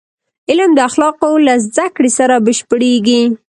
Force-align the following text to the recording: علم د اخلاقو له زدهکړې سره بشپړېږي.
علم 0.49 0.71
د 0.75 0.79
اخلاقو 0.89 1.31
له 1.47 1.53
زدهکړې 1.65 2.11
سره 2.17 2.35
بشپړېږي. 2.45 3.21